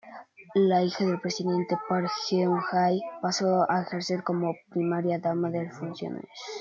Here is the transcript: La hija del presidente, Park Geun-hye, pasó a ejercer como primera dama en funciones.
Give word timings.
La 0.55 0.81
hija 0.81 1.05
del 1.05 1.21
presidente, 1.21 1.77
Park 1.87 2.09
Geun-hye, 2.27 3.01
pasó 3.21 3.69
a 3.69 3.83
ejercer 3.83 4.23
como 4.23 4.55
primera 4.71 5.19
dama 5.19 5.51
en 5.53 5.71
funciones. 5.71 6.25